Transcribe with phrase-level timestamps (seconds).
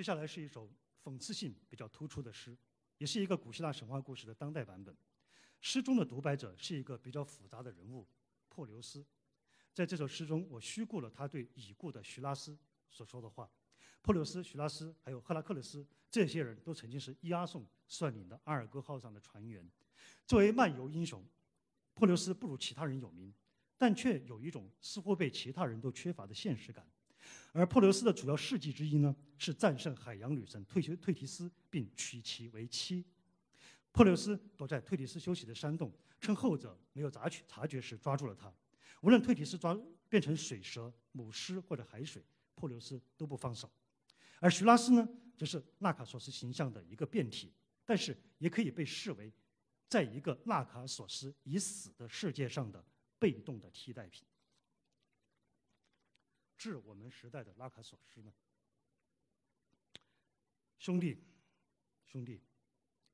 [0.00, 0.66] 接下来是一首
[1.04, 2.56] 讽刺性比较突出的诗，
[2.96, 4.96] 也是一个古希腊神话故事的当代版本。
[5.60, 8.08] 诗中的独白者是一个比较复杂的人物——
[8.48, 9.04] 珀留斯。
[9.74, 12.56] 在这首诗中，我虚构了他对已故的徐拉斯
[12.88, 13.52] 所说的话。
[14.00, 19.70] 珀留斯、徐拉斯还有赫拉克勒斯，这些人都曾经是伊阿宋率领的阿尔戈号上的船员。
[20.26, 21.22] 作为漫游英雄，
[21.92, 23.30] 珀留斯不如其他人有名，
[23.76, 26.90] 但却有一种似乎被其他人都缺乏的现实感。
[27.52, 33.04] 而珀留斯的主要事迹之一呢，是战胜海洋女神退休退提斯，并娶其为妻。
[33.92, 38.52] 珀留斯躲在退提斯休息的山洞，趁后者没有察觉察觉时抓住了他。
[39.00, 39.76] 无论退提斯抓
[40.08, 42.22] 变成水蛇、母狮或者海水，
[42.54, 43.68] 珀留斯都不放手。
[44.38, 47.52] 而徐拉斯呢，则是纳卡索斯形象的一个变体，
[47.84, 49.32] 但是也可以被视为，
[49.88, 52.84] 在一个纳卡索斯已死的世界上的
[53.18, 54.24] 被动的替代品。
[56.60, 58.30] 致我们时代的拉卡索斯呢？
[60.78, 61.16] 兄弟，
[62.04, 62.38] 兄弟，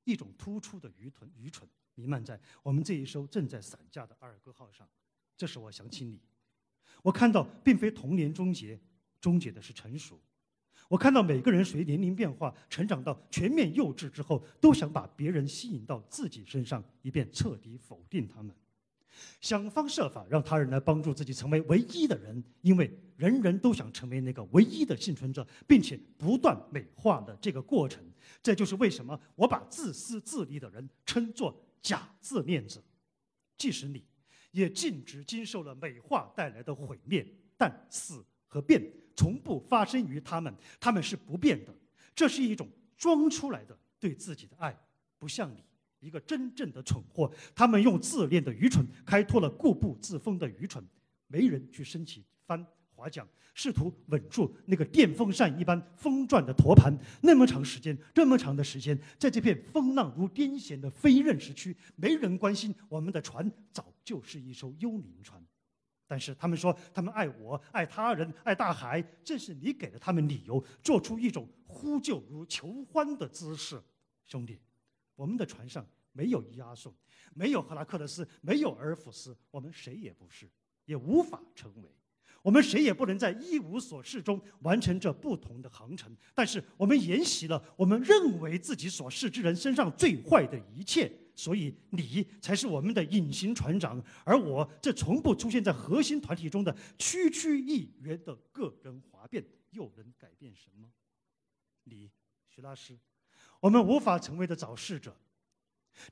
[0.02, 4.88] 一种突出的愚蠢愚蠢弥漫在我们这一艘正在散架的阿尔戈号上。
[5.36, 6.20] 这使我想起你。
[7.02, 8.80] 我看到，并非童年终结，
[9.20, 10.20] 终结的是成熟。
[10.88, 18.52] 我看到每个人随年龄变化，成长到全面幼稚之后，都想把别人吸引到自己身上，以便彻底否定他们。
[19.40, 28.02] 想方设法让他人来帮助自己成为唯一的人，因为人人都想成为那个唯一的幸存者，并且不断美化的这个过程。
[28.42, 32.82] 这就是为什么我把自私自利的人称作假自恋者。
[33.56, 34.04] 即使你，
[34.50, 38.82] 也径直经受了美化带来的毁灭，但死和变
[39.14, 41.74] 从不发生于他们，他们是不变的。
[42.14, 44.78] 这是一种装出来的对自己的爱，
[45.18, 45.64] 不像你。
[46.00, 50.84] 一个真正的蠢货，他们用自恋的愚蠢开拓了固步自封的愚蠢。
[51.28, 56.96] 没人去升起帆划桨，试图稳住那个电风扇一般风转的托盘。
[57.22, 65.44] 那么长时间，这么长的时间，在这片风浪如癫痫的非认识区，没人关心我们的船早就是一艘幽灵船。
[66.06, 69.02] 但是他们说，他们爱我，爱他人，爱大海。
[69.24, 73.82] 正是你给了他们理由，做出一种呼救如求欢的姿势，
[74.24, 74.60] 兄弟。
[75.16, 76.94] 我们的船上没有伊阿宋，
[77.34, 80.48] 没有赫拉克勒斯，没有尔弗斯，我们谁也不是，
[80.84, 81.90] 也无法成为。
[82.42, 86.16] 我们谁也不能在一无所事中完成这不同的航程。
[86.32, 100.88] 但是我们沿袭了我们认为自己所事之人身上最坏的一切，所以你才是我们的隐形船长，而我这从不出现在核心团体中的区区一员的个人哗变，又能改变什么？
[101.82, 102.10] 你，
[102.48, 102.96] 徐拉斯。
[103.60, 105.16] 我们无法成为的早逝者，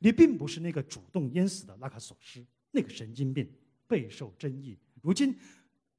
[0.01, 3.51] 你并不是那个主动淹死的拉卡索斯，那个神经病
[3.87, 4.79] 备受争议。
[5.03, 5.37] 如今，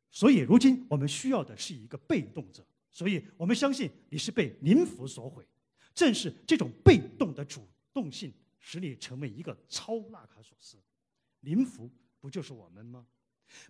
[0.09, 5.45] 所以如今我们需要的是一个被动者，所以我们相信你是被灵符所毁。
[5.93, 10.77] 正是这种被动的主动性，使你成为一个超拉卡索斯。
[11.41, 11.89] 灵符
[12.19, 13.05] 不就是我们吗？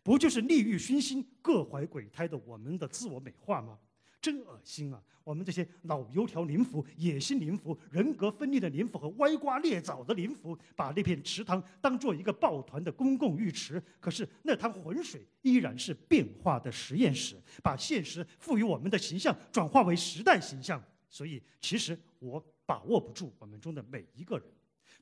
[0.02, 3.78] 不就是利欲熏心、各怀鬼胎的我们的自我美化吗？
[4.26, 5.00] 真恶心啊！
[5.24, 13.80] 我们这些老油条灵符、野心灵符、人格分裂的灵符和歪瓜裂枣的灵符，把那片池塘当做一个抱团的公共浴池。
[14.00, 20.84] 可是那滩浑水依然是变化的实验室，把现实赋予我们的形象转化为时代形象。
[21.08, 24.48] 所以，其实我把握不住我们中的每一个人，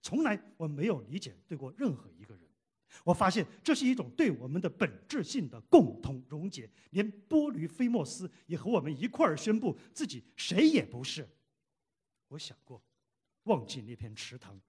[0.02, 2.44] 从来我没有理解对过任何一个人。
[3.04, 11.28] 我发现这是一种对我们的本质性的共同溶解，连波吕菲莫斯也和我们一块儿宣布自己谁也不是。
[12.28, 12.82] 我想过，
[13.44, 14.60] 忘记那片池塘。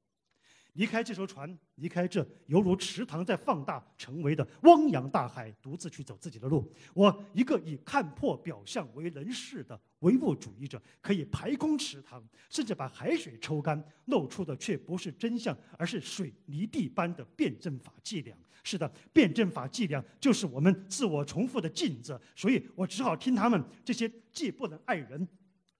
[0.74, 6.72] 离开这艘船，离开这犹如池塘在放大成为的汪洋大海，独自去走自己的路。
[6.94, 18.36] 我一个以看破表象为人事的唯物主义者，可以排空池塘，甚至把海水抽干，露出的却不是真相，而是水泥地般的辩证法伎俩。
[18.64, 25.28] 是的，辩证法伎俩就是我们自我重复的镜子，所以我只好听他们这些既不能爱人。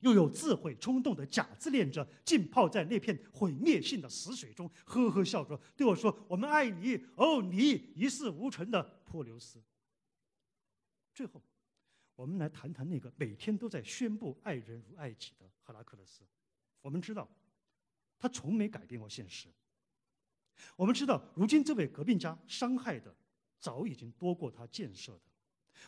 [0.05, 9.63] 又有自毁冲动的假自恋者浸泡在那片毁灭性的死水中，呵呵笑着对我说：“我们爱你，哦，你一事无成的珀留斯。”
[11.15, 11.43] 最后，
[12.15, 16.21] 我们来谈谈那个每天都在宣布爱人如爱己的赫拉克勒斯。
[16.83, 17.27] 我们知道，
[18.19, 19.49] 他从没改变过现实。
[20.77, 23.17] 我们知道，如今这位革命家伤害的
[23.59, 25.34] 早已经多过他建设的。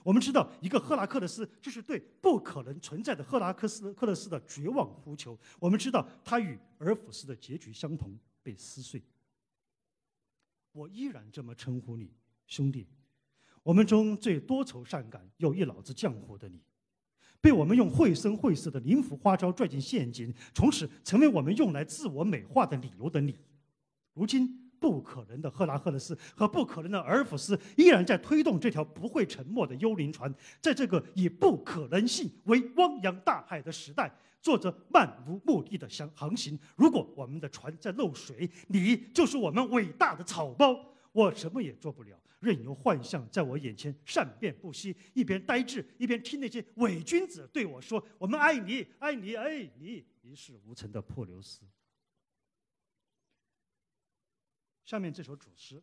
[0.02, 5.38] 我们知道，一个赫拉克勒斯就是对不可能存在的赫拉克斯克勒斯的绝望呼求。
[5.58, 9.02] 我们知道，他与尔弗斯的结局相同，被撕碎。
[10.72, 12.12] 我依然这么称呼你，
[12.46, 12.86] 兄弟。
[13.62, 16.60] 我们中最多愁善感又一脑子浆糊的你，
[17.40, 23.36] 被我们用绘声绘色的灵符花招拽进陷阱，从此成为我们用来自我美化的理由的你。
[24.12, 36.58] 如今，不可能的赫拉赫勒斯和不可能的尔弗斯依然在推动这条不会沉没的幽灵船，在这个以不可能性为汪洋大海的时代，做着漫无目的的航航行。
[36.76, 40.78] 如果我们的船在漏水，你就是我们伟大的草包。
[41.12, 51.62] 我什么也做不了，任由幻象在我眼前善变不息，一边呆滞，一边听那些伪君子对我说：“我们爱你，爱你，爱你。”一事无成的破流斯。
[54.86, 55.82] 下面这首主诗。